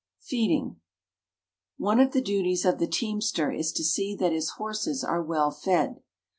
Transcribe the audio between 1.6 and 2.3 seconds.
One of the